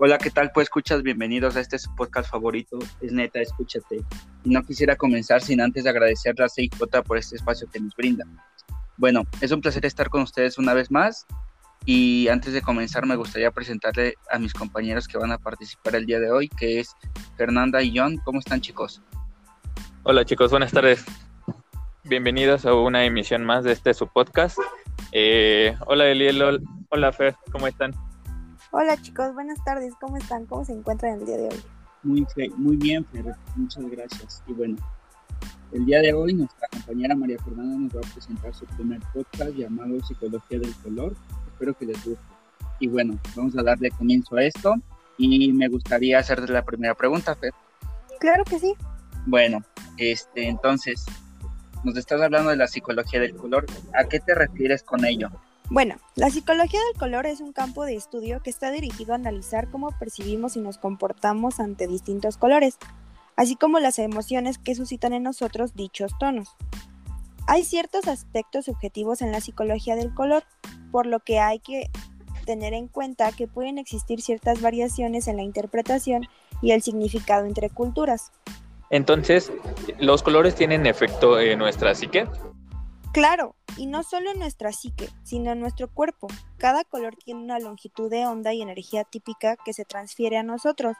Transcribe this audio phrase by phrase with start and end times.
[0.00, 0.52] Hola, ¿qué tal?
[0.54, 4.04] Pues escuchas, bienvenidos a este su podcast favorito, es neta, escúchate.
[4.44, 6.70] No quisiera comenzar sin antes agradecerle a CIJ
[7.04, 8.24] por este espacio que nos brinda.
[8.96, 11.26] Bueno, es un placer estar con ustedes una vez más
[11.84, 16.06] y antes de comenzar me gustaría presentarle a mis compañeros que van a participar el
[16.06, 16.94] día de hoy, que es
[17.36, 18.18] Fernanda y John.
[18.18, 19.02] ¿Cómo están chicos?
[20.04, 21.04] Hola chicos, buenas tardes.
[22.04, 24.58] Bienvenidos a una emisión más de este su podcast.
[25.10, 26.40] Eh, hola Eliel,
[26.88, 27.92] hola Fer, ¿cómo están?
[28.70, 30.44] Hola chicos, buenas tardes, ¿cómo están?
[30.44, 31.62] ¿Cómo se encuentran el día de hoy?
[32.02, 32.26] Muy,
[32.58, 34.42] muy bien, Fer, muchas gracias.
[34.46, 34.76] Y bueno,
[35.72, 39.52] el día de hoy nuestra compañera María Fernanda nos va a presentar su primer podcast
[39.52, 41.16] llamado Psicología del Color.
[41.46, 42.22] Espero que les guste.
[42.78, 44.74] Y bueno, vamos a darle comienzo a esto
[45.16, 47.54] y me gustaría hacerte la primera pregunta, Fer.
[48.20, 48.74] Claro que sí.
[49.24, 49.62] Bueno,
[49.96, 51.06] este, entonces,
[51.84, 53.64] nos estás hablando de la psicología del color.
[53.94, 55.30] ¿A qué te refieres con ello?
[55.70, 59.70] Bueno, la psicología del color es un campo de estudio que está dirigido a analizar
[59.70, 62.78] cómo percibimos y nos comportamos ante distintos colores,
[63.36, 66.56] así como las emociones que suscitan en nosotros dichos tonos.
[67.46, 70.42] Hay ciertos aspectos subjetivos en la psicología del color,
[70.90, 71.90] por lo que hay que
[72.46, 76.28] tener en cuenta que pueden existir ciertas variaciones en la interpretación
[76.62, 78.32] y el significado entre culturas.
[78.88, 79.52] Entonces,
[79.98, 82.26] ¿los colores tienen efecto en nuestra psique?
[83.12, 86.28] Claro, y no solo en nuestra psique, sino en nuestro cuerpo.
[86.58, 90.96] Cada color tiene una longitud de onda y energía típica que se transfiere a nosotros.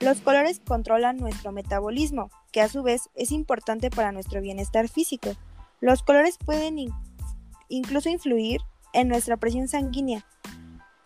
[0.00, 5.30] Los colores controlan nuestro metabolismo, que a su vez es importante para nuestro bienestar físico.
[5.80, 6.78] Los colores pueden
[7.68, 8.60] incluso influir
[8.92, 10.24] en nuestra presión sanguínea.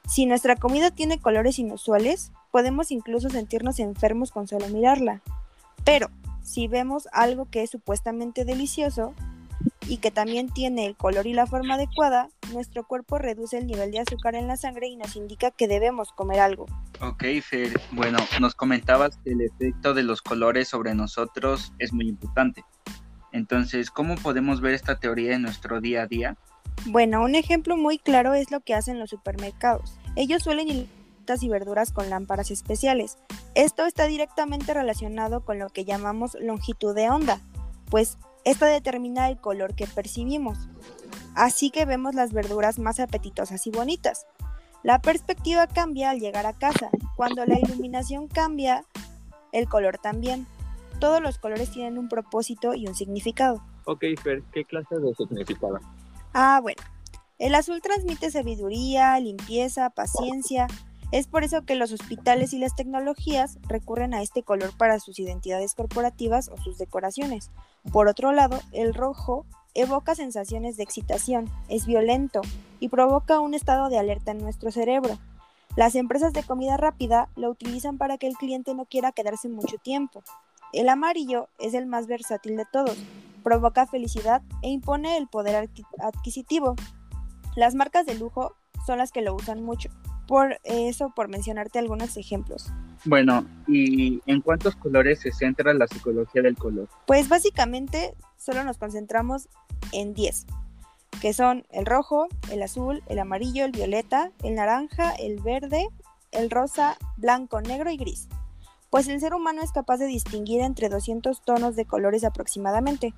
[0.06, 5.22] Si nuestra comida tiene colores inusuales, podemos incluso sentirnos enfermos con solo mirarla.
[5.84, 6.10] Pero,
[6.42, 9.14] si vemos algo que es supuestamente delicioso,
[9.92, 13.90] y que también tiene el color y la forma adecuada, nuestro cuerpo reduce el nivel
[13.90, 16.64] de azúcar en la sangre y nos indica que debemos comer algo.
[17.02, 22.08] Ok, Fer, bueno, nos comentabas que el efecto de los colores sobre nosotros es muy
[22.08, 22.64] importante.
[23.32, 26.38] Entonces, ¿cómo podemos ver esta teoría en nuestro día a día?
[26.86, 29.98] Bueno, un ejemplo muy claro es lo que hacen los supermercados.
[30.16, 30.88] Ellos suelen y
[31.50, 33.18] verduras con lámparas especiales.
[33.54, 37.40] Esto está directamente relacionado con lo que llamamos longitud de onda,
[37.90, 40.58] pues esta determina el color que percibimos.
[41.34, 44.26] Así que vemos las verduras más apetitosas y bonitas.
[44.82, 46.90] La perspectiva cambia al llegar a casa.
[47.16, 48.84] Cuando la iluminación cambia,
[49.52, 50.46] el color también.
[50.98, 53.62] Todos los colores tienen un propósito y un significado.
[53.84, 55.80] Ok, Fer, ¿qué clase de significado?
[56.32, 56.82] Ah, bueno.
[57.38, 60.66] El azul transmite sabiduría, limpieza, paciencia.
[61.12, 65.18] Es por eso que los hospitales y las tecnologías recurren a este color para sus
[65.18, 67.50] identidades corporativas o sus decoraciones.
[67.92, 72.40] Por otro lado, el rojo evoca sensaciones de excitación, es violento
[72.80, 75.18] y provoca un estado de alerta en nuestro cerebro.
[75.76, 79.76] Las empresas de comida rápida lo utilizan para que el cliente no quiera quedarse mucho
[79.76, 80.22] tiempo.
[80.72, 82.96] El amarillo es el más versátil de todos,
[83.42, 85.68] provoca felicidad e impone el poder
[86.00, 86.74] adquisitivo.
[87.54, 88.54] Las marcas de lujo
[88.86, 89.90] son las que lo usan mucho.
[90.26, 92.70] Por eso, por mencionarte algunos ejemplos.
[93.04, 96.88] Bueno, ¿y en cuántos colores se centra la psicología del color?
[97.06, 99.48] Pues básicamente solo nos concentramos
[99.92, 100.46] en 10,
[101.20, 105.88] que son el rojo, el azul, el amarillo, el violeta, el naranja, el verde,
[106.30, 108.28] el rosa, blanco, negro y gris.
[108.90, 113.14] Pues el ser humano es capaz de distinguir entre 200 tonos de colores aproximadamente.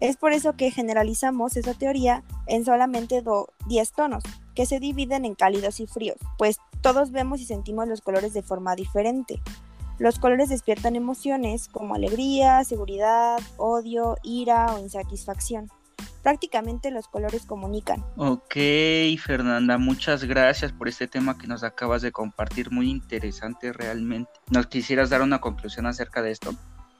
[0.00, 3.22] Es por eso que generalizamos esa teoría en solamente
[3.66, 4.22] 10 tonos,
[4.58, 8.42] que se dividen en cálidos y fríos, pues todos vemos y sentimos los colores de
[8.42, 9.40] forma diferente.
[10.00, 15.70] Los colores despiertan emociones como alegría, seguridad, odio, ira o insatisfacción.
[16.24, 18.04] Prácticamente los colores comunican.
[18.16, 18.56] Ok,
[19.24, 24.32] Fernanda, muchas gracias por este tema que nos acabas de compartir, muy interesante realmente.
[24.50, 26.50] ¿Nos quisieras dar una conclusión acerca de esto?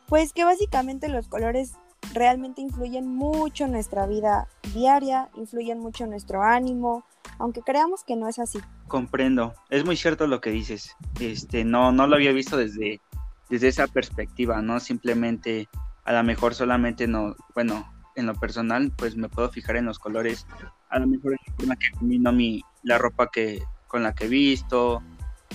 [0.07, 1.73] Pues que básicamente los colores
[2.15, 7.05] realmente influyen mucho en nuestra vida diaria, influyen mucho en nuestro ánimo,
[7.39, 8.61] aunque creamos que no es así.
[8.87, 10.97] Comprendo, es muy cierto lo que dices.
[11.21, 13.01] Este, no, no lo había visto desde,
[13.49, 14.81] desde esa perspectiva, ¿no?
[14.81, 15.69] Simplemente,
[16.05, 19.99] a lo mejor solamente no, bueno, en lo personal, pues me puedo fijar en los
[19.99, 20.47] colores,
[20.91, 24.25] a lo mejor en la forma que combino mi, la ropa que, con la que
[24.25, 25.03] he visto,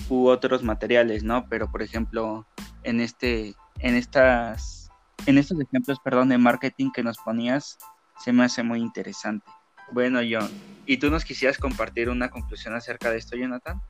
[0.08, 1.46] u otros materiales, ¿no?
[1.48, 2.46] Pero por ejemplo,
[2.82, 4.90] en este, en estas,
[5.26, 7.78] en estos ejemplos, perdón, de marketing que nos ponías,
[8.18, 9.46] se me hace muy interesante.
[9.92, 10.50] Bueno, John,
[10.86, 13.80] ¿y tú nos quisieras compartir una conclusión acerca de esto, Jonathan?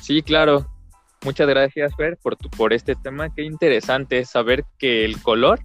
[0.00, 0.70] Sí, claro.
[1.24, 3.34] Muchas gracias, Fer, por, tu, por este tema.
[3.34, 5.58] Qué interesante saber que el color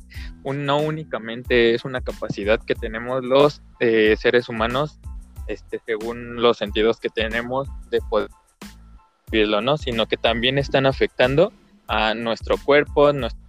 [0.45, 4.99] no únicamente es una capacidad que tenemos los eh, seres humanos,
[5.47, 8.29] este, según los sentidos que tenemos de poder
[9.29, 9.77] decirlo, ¿no?
[9.77, 11.51] Sino que también están afectando
[11.87, 13.43] a nuestro cuerpo, nuestros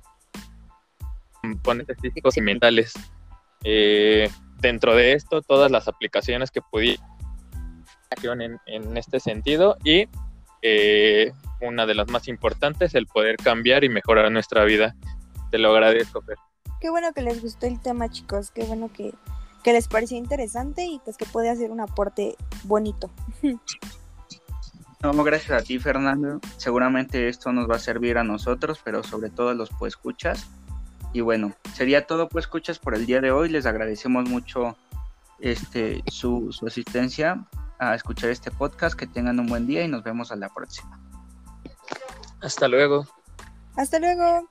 [1.40, 2.92] componentes físicos y mentales.
[3.62, 4.28] Eh,
[4.58, 7.09] dentro de esto, todas las aplicaciones que pudieran
[8.22, 10.08] en, en este sentido y
[10.62, 14.94] eh, una de las más importantes, el poder cambiar y mejorar nuestra vida.
[15.50, 16.36] Te lo agradezco, Fer.
[16.80, 18.50] Qué bueno que les gustó el tema, chicos.
[18.50, 19.12] Qué bueno que,
[19.62, 23.10] que les pareció interesante y pues que puede hacer un aporte bonito.
[25.02, 26.40] No, gracias a ti, Fernando.
[26.58, 30.46] Seguramente esto nos va a servir a nosotros, pero sobre todo a los pues escuchas.
[31.14, 33.48] Y bueno, sería todo pues escuchas por el día de hoy.
[33.48, 34.76] Les agradecemos mucho
[35.38, 37.46] este su, su asistencia
[37.80, 38.96] a escuchar este podcast.
[38.96, 41.00] Que tengan un buen día y nos vemos a la próxima.
[42.40, 43.06] Hasta luego.
[43.76, 44.48] Hasta luego.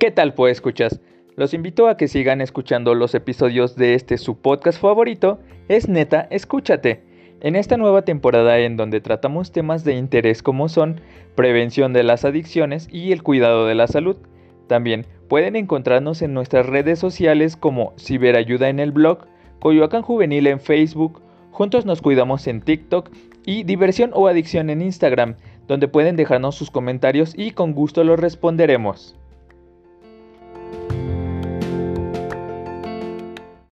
[0.00, 1.00] ¿Qué tal pues escuchas?
[1.36, 6.26] Los invito a que sigan escuchando los episodios de este su podcast favorito, es neta,
[6.30, 7.11] escúchate.
[7.44, 11.00] En esta nueva temporada en donde tratamos temas de interés como son
[11.34, 14.16] prevención de las adicciones y el cuidado de la salud.
[14.68, 19.26] También pueden encontrarnos en nuestras redes sociales como Ciberayuda en el blog,
[19.58, 23.10] Coyoacán Juvenil en Facebook, Juntos nos cuidamos en TikTok
[23.44, 25.34] y Diversión o Adicción en Instagram,
[25.66, 29.16] donde pueden dejarnos sus comentarios y con gusto los responderemos.